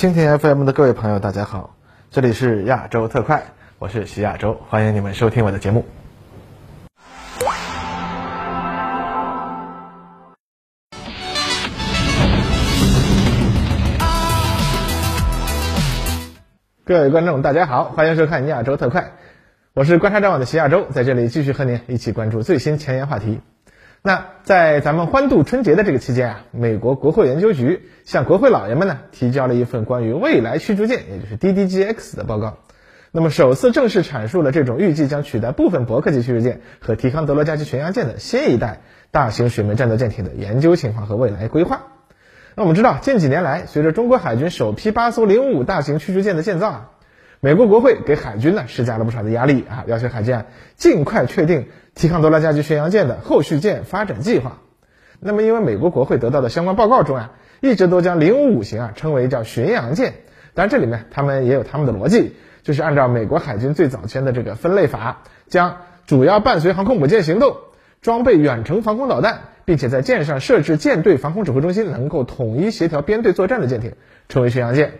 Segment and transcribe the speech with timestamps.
[0.00, 1.76] 蜻蜓 FM 的各位朋友，大家好，
[2.10, 3.42] 这里是亚洲特快，
[3.78, 5.84] 我是徐亚洲，欢迎你们收听我的节目。
[16.86, 19.12] 各位观众，大家好，欢迎收看亚洲特快，
[19.74, 23.42] 我是观察者网的徐亚洲，在这里继续和您一起关注最新前沿话题。
[24.02, 32.56] 那在咱们欢度春节的这个期间啊，美国国会研究局向国会老爷们呢提交了一份关于未来驱逐舰，也就是 DDGX 的报告。
[33.12, 38.80] 那么首次正式阐述了这种预计将取代部分伯克级驱逐舰和提康德罗加级巡洋舰的新一代
[39.10, 41.82] 大型水面战斗舰艇的研究情况和未来规划。
[42.54, 46.90] 那我们知道，近几年来，随着中国海军首批八艘零五五大型驱逐舰的建造啊。
[47.42, 50.44] 美国国会给海军呢施加了不少的压力啊，要求海军
[50.76, 54.58] 尽快确定提康德罗加级巡洋舰的后续舰发展计划。
[55.20, 60.12] 那么，因为美国国会得到的相关报告中啊，一直都将零五五型啊称为叫巡洋舰。
[60.52, 67.56] 当然，这里面他们也有他们的逻辑，就是按照美国海军最早签的这个分类法，将主要伴随航空母舰行动、
[68.02, 73.94] 装备远程防空导弹，并且在舰上设置舰队防空指挥中心，能够统一协调编队作战的舰艇
[74.28, 74.92] 称为巡洋舰。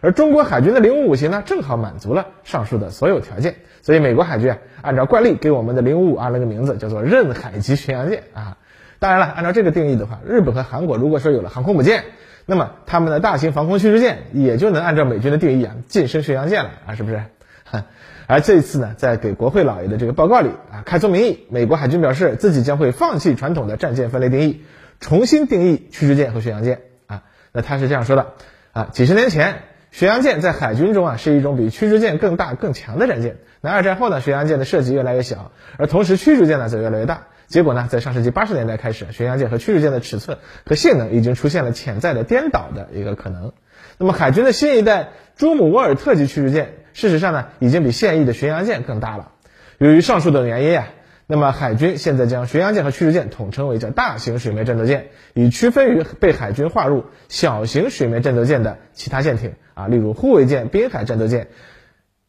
[0.00, 8.56] 而中国海军的零五五型呢，正好满足了上述的所有条件，所以美国海军啊，按照惯例给我们的零五五安了个名字，叫做任海级巡洋舰啊。
[9.00, 12.04] 当然了，按照这个定义的话，日本和韩国如果说有了航空母舰，
[12.46, 17.22] 那么他们的大型防空驱逐舰也就能按照美军的定义啊晋升巡洋舰了啊，是不是？
[18.26, 24.62] 而这一次呢，在给国会老爷的这个报告里啊，开宗明义，美国海军表示自己将会放弃传统的战舰分类定义，
[25.00, 27.22] 重新定义驱逐舰和巡洋舰啊。
[27.52, 28.26] 那他是这样说的
[28.72, 29.62] 啊，几十年前。
[29.90, 33.36] 巡洋舰在海军中啊是一种比驱逐舰更大更强的战舰。
[33.60, 37.28] 那二战后呢，巡洋舰的设计越来越小，而同时驱逐舰呢则越来越大。
[37.46, 43.52] 结果呢，在上世纪八十年代开始，巡洋舰和驱逐舰的尺寸和性能已经出现了潜在的颠倒的一个可能。
[43.96, 49.32] 那么海军的新一代朱姆沃尔特级驱逐舰，事实上呢已经比现役的巡洋舰更大了。
[49.78, 50.88] 由于上述等原因啊。
[51.30, 61.48] 那么海军现在将巡洋舰和驱逐舰统称为叫大型水面战斗舰，以区分于被海军划入小型水面战斗舰的其他舰艇啊，例如护卫舰、滨海战斗舰、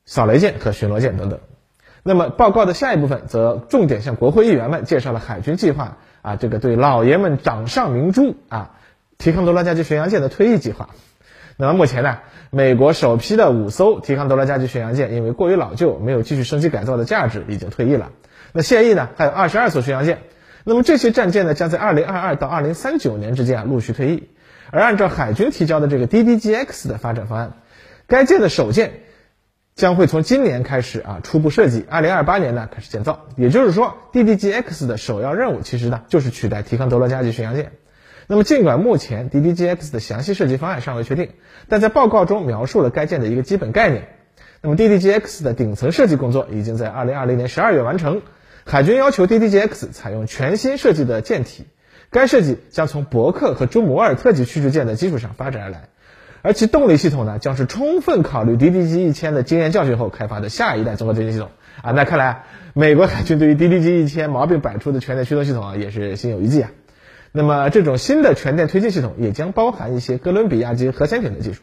[0.03, 1.39] 扫雷舰和巡逻舰等等。
[2.03, 8.71] 那么报告的下一部分则重点向国会议员们介绍了海军计划啊，这个对老爷们掌上明珠啊，
[9.17, 10.89] 提康德罗加级巡洋舰的退役计划。
[11.61, 12.19] 那么目前呢，
[12.51, 18.11] 美国首批的五艘提康德罗加级巡洋舰因为过于老旧，没有继续升级改造的价值，已经退役了。
[18.53, 20.19] 那现役呢，还有二十二艘巡洋舰，
[20.63, 24.29] 那么这些战舰呢，将在二零二二到二零三九年之间啊陆续退役。
[24.71, 27.57] 而按照海军提交的这个 DDGX 的发展方案，
[28.07, 29.01] 该舰的首舰
[29.75, 33.25] 将会从今年开始啊初步设计，二零二八年呢开始建造。
[33.35, 37.73] 也就是说，DDGX 的首要任务其实呢就是取代提康德罗加级巡洋舰。
[38.31, 41.29] 那么尽管目前 DDGX 的详细设计方案尚未确定，
[41.67, 44.07] 但在报告中描述了该舰的一个基本概念。
[44.61, 48.21] 那么 DDGX 的顶层设计工作已经在二零二零年十二月完成。
[48.65, 51.65] 海军要求 DDGX 采用全新设计的舰体，
[52.11, 55.89] 该设计将从伯克和朱姆沃尔特级驱逐舰的基础上发展而来，
[56.43, 61.49] 而其动力系统呢，将是充分考虑 DDG 一千的经验教训后开发的下一代综合推进系统
[61.81, 61.93] 啊。
[61.93, 62.43] 那看来
[62.75, 66.69] 美国海军对于 DDG 一千毛病百出的全电驱动系统啊，也是心有余悸啊。
[67.31, 71.61] 那么这种新的全电推进系统也将包含一些哥伦比亚级核潜艇的技术。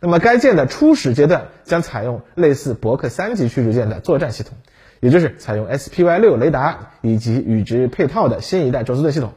[0.00, 4.54] 那么该舰的初始阶段将采用类似伯克三级驱逐舰的作战系统。
[5.00, 9.34] 也就是采用 SPY 六雷达以及与之配套的新一代宙斯盾系统。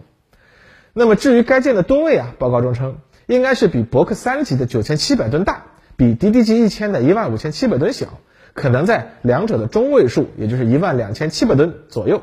[0.93, 5.65] 那么至于该舰的吨位啊，报告中称应该是比伯克三级的九千七百吨大，
[5.97, 8.19] 比 DDG 一千的一万五千七百吨小，
[8.53, 12.21] 可能在两者的中位数，也就是一万两千七百吨左右。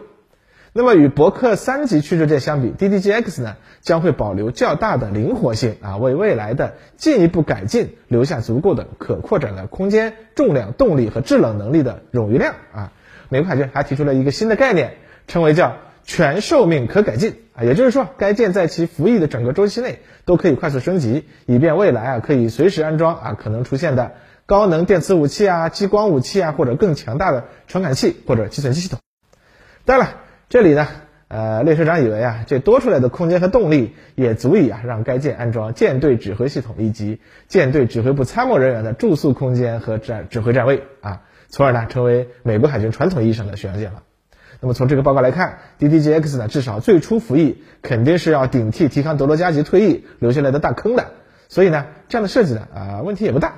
[0.77, 12.93] 那么与伯克三级驱逐舰相比，DDGX 呢将会保留较大的灵活性啊，为未来的进一步改进留下足够的可扩展的空间、重量、动力和制冷能力的冗余量啊。
[13.29, 14.95] 美国海军还提出了一个新的概念，
[15.29, 24.15] 称为叫全寿命可改进啊，也就是说，该舰在其服役的整个周期内都可以快速升级，以便未来啊可以随时安装啊可能出现的
[24.45, 28.99] 高能电磁武器啊、激光武器啊，或者更强大的传感器或者计算机系统。
[29.85, 30.17] 当然了，
[30.55, 30.87] 这里呢，
[31.27, 41.23] 呃，列车长以为啊，这多出来的空间和动力也足以啊让该舰安装舰队指挥系统以及舰队指挥部参谋人员的住宿空间和站指挥站位啊。
[41.49, 44.05] 从而呢，成为美国海军传统意义上的巡洋舰了。
[44.61, 51.07] 那么从这个报告来看，DDGX 呢，至少最初服役肯定是要顶替提康德罗加级退役留下来的大坑的。
[51.49, 53.57] 所以呢，这样的设计呢，啊，问题也不大。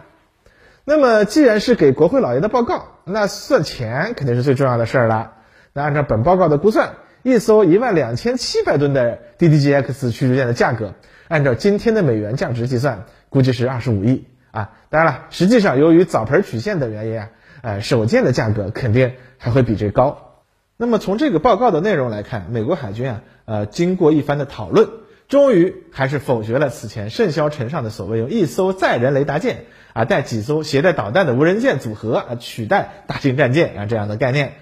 [0.86, 5.34] 那么既然是给国会老爷的报告，那算钱肯定是最重要的事儿了。
[5.76, 10.94] 那按照本报告的估算，一艘一万两千七百吨的 DDGX 驱逐舰的价格，
[11.28, 14.24] 按照今天的美元价值计算，估计是二十五亿。
[14.52, 14.70] 啊。
[14.88, 17.28] 当然了，实际上由于早盆曲线的原因啊，
[17.60, 20.40] 呃，首舰的价格肯定还会比这高。
[20.78, 24.88] 那么从这个报告的内容来看，美国海军啊，呃，经过一番的讨论，
[25.28, 34.54] 终于还是否决了此前甚嚣尘上的所谓用一艘载人雷达舰啊带几艘携带导弹的无人舰组合啊取代大型战舰啊这样的概念。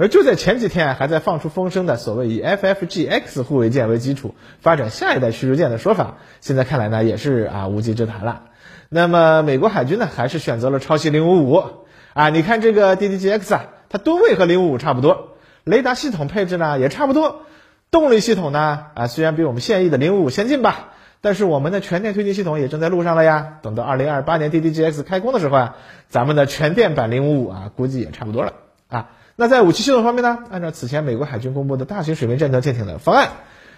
[0.00, 8.42] 而就在前几天，还在放出风声的所谓以 FFGX 护卫舰为基础发展下一代驱逐舰的说法，现在看来呢也是啊无稽之谈了。
[8.88, 11.64] 那么美国海军呢还是选择了抄袭零五五
[12.14, 17.42] 啊，你看这个 DDGX 啊，它吨位和零五五差不多，雷达系统配置呢也差不多，
[17.90, 20.90] 动力系统呢啊虽然比我们现役的零五五先进吧，
[21.20, 23.58] 但是我们的全电推进系统也正在路上了呀。
[23.62, 25.76] 等到二零二八年 DDGX 开工的时候啊，
[26.08, 28.52] 咱们的全电版零五五啊估计也差不多了
[28.86, 29.08] 啊。
[29.40, 30.36] 那在武器系统方面呢？
[30.50, 33.28] 按照此前美国海军公布的大型水面战斗舰艇的方案，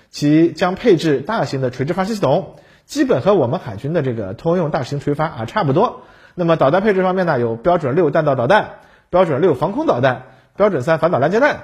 [0.09, 6.01] 其将配置大型的垂直发射系统，基本和我们海军的这个通用大型垂发啊差不多。
[6.35, 8.77] 那么导弹配置方面呢，有标准六弹道导弹、
[9.11, 11.61] 标准六防空导弹、标准三反导拦截弹、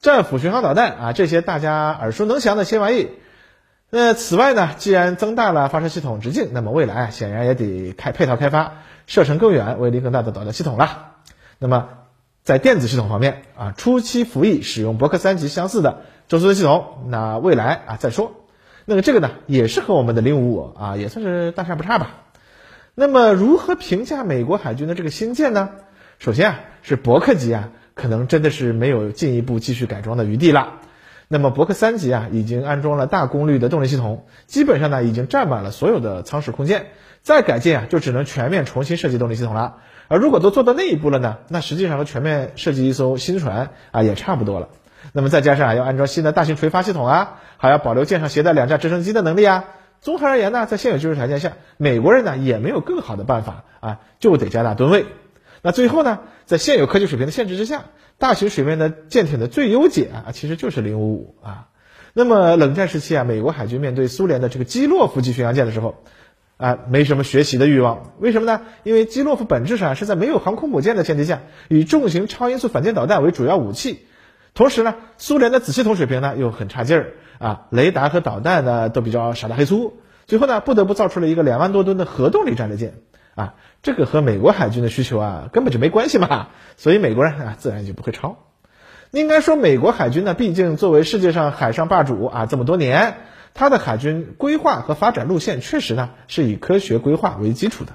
[0.00, 3.10] 战斧巡航导弹啊，这些大家耳熟能详的新玩意。
[3.90, 8.72] 那此外呢，既然增大了发射系统直径，那么未来，显然也得开配套开发
[9.06, 11.10] 射程更远、威力更大的导弹系统了。
[11.58, 11.88] 那么。
[12.44, 18.32] 在电子系统方面啊，初期服役使用伯克三级相似的宙斯盾系统，那未来啊再说。
[18.84, 22.24] 那么这个呢，也是和我们的零五五啊，也算是大差不差吧。
[22.94, 25.70] 那么如何评价美国海军的这个新舰呢？
[26.18, 30.80] 首先啊，是伯克级啊，可能真的是没有进一步继续改装的余地了。
[31.28, 36.86] 那么伯克三级啊，已经安装了大功率的动力系统，基本上呢已经占满了所有的舱室空间，
[37.22, 39.76] 再改进啊，就只能全面重新设计动力系统了。
[40.08, 41.38] 而如果都做到那一步了呢？
[41.48, 44.68] 那实际上和全面设计一艘新船啊也差不多了。
[45.12, 49.64] 那么再加上啊要安装新的大型垂发系统啊，还要保留舰上携带两架直升机的能力啊。
[50.00, 55.06] 综合而言呢，在现有技术条件下，美国人呢也没有更好的办法啊，就得加大吨位。
[55.64, 57.86] 那最后呢，在现有科技水平的限制之下，
[58.18, 61.68] 大型水面的舰艇的最优解啊，其实就是零五五啊。
[62.12, 66.04] 那么冷战时期啊，美国海军面对苏联的这个基洛夫级巡洋舰的时候。
[66.56, 68.62] 啊，没什么学习的欲望，为什么呢？
[68.84, 74.06] 因为基洛夫本质上是在没有航空母舰的前提下，以重型超音速反舰导弹为主要武器，
[74.54, 79.94] 同时呢，苏联的子系统水平呢又很差劲儿啊，雷达和导弹呢都比较傻大黑粗，
[80.26, 82.94] 最后呢不得不造出了一个两万多吨的核动力战列舰
[83.34, 88.38] 啊，这个和美国海军的需求啊根本就没关系嘛，所以美国人啊自然就不会抄。
[89.10, 93.16] 应该说，美国海军呢，毕竟作为世界上海上霸主啊这么多年。
[93.56, 97.92] 它的海军规划和发展路线确实呢是以科学规划为基础的，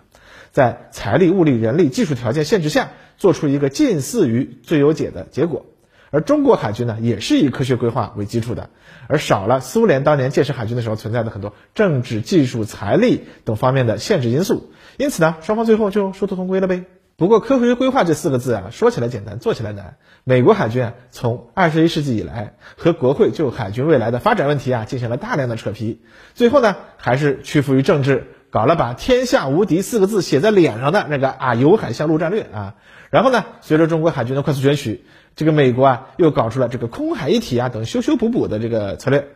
[0.51, 5.65] 在财力、物力、人力、技术条件限制下，做出一个近似于最优解的结果。
[6.11, 8.69] 而中国海军呢也是以科学规划为基础的，
[9.09, 14.71] 而少了苏联当年建设海军的时候存在的很多政治、技术、财力等方面的限制因素。
[14.99, 16.83] 因此呢，双方最后就殊途同归了呗。
[17.15, 19.95] 不过，科学规划这四个字啊，说起来简单，做起来难。
[20.25, 26.01] 美国海军啊，从二十一世纪以来，和国会就海军未来的发展问题啊，进行了大量的扯皮，
[26.33, 32.75] 最后呢，还是屈服于政治，搞了把“天下无敌”四个字写在脸上的那个啊“由海向陆”战略啊。
[33.09, 35.05] 然后呢，随着中国海军的快速选取，
[35.37, 39.29] 这个美国啊，又搞出了这个空海一体啊等修修补补的这个策略。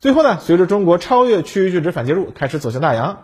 [0.00, 3.20] 最后呢，随着中国超越区域拒止反介入，开始走向大洋。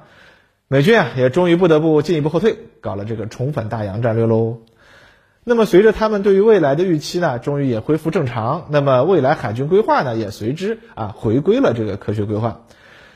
[0.73, 4.61] 美军啊，也终于不得不进一步后退，搞了这个重返大洋战略喽。
[5.45, 12.63] 那么，随着他们对于未来的预期呢，终于也恢复正常，那么未来海军规划呢，也随之啊回归了这个科学规划。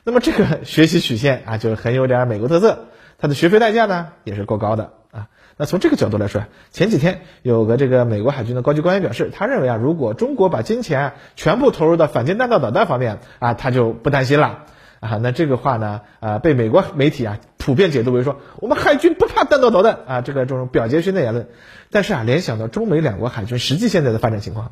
[0.04, 2.88] 那么这个学习曲线啊，就很有点美国特色。
[3.16, 5.28] 它的学费代价呢，也是够高的啊。
[5.56, 6.42] 那从这个角度来说，
[6.72, 14.64] 前几天有个这个美国海军的高级官员表示，他认为啊，如果中国把金钱全部投入到反舰弹道导弹方面啊，他就不担心了。
[14.98, 21.48] 啊，那这个话呢，啊，被美国媒体啊普遍解读为说我们海军不怕弹道导弹啊，这个这种表节勋的言论。
[21.90, 24.70] 但是啊，联想到中美两国海军实际现在的发展情况，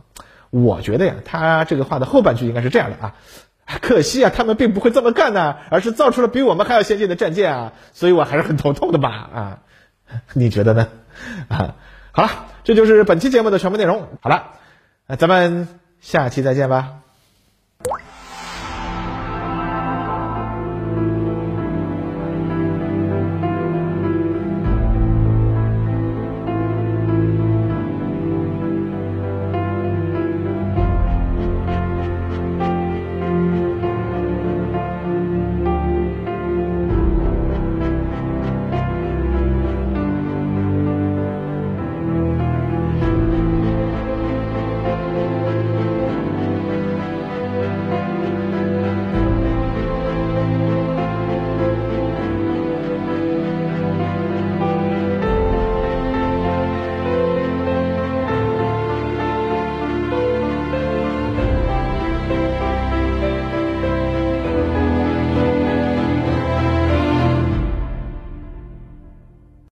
[0.50, 3.14] 我觉得呀，他这个话的后半句应该是这样的啊，
[3.82, 9.58] 可惜啊，他们并不会这么干呢，而是造出了比我们还要先进的战舰啊，所以我还是很头痛的吧啊，
[10.32, 10.86] 你觉得呢？
[11.48, 11.74] 啊，
[12.12, 12.30] 好了，
[12.62, 14.06] 这就是本期节目的全部内容。
[14.20, 14.52] 好了，
[15.08, 15.66] 那咱们
[16.00, 17.03] 下期再见吧。